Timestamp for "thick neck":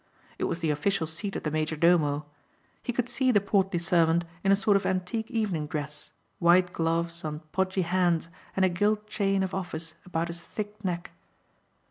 10.41-11.11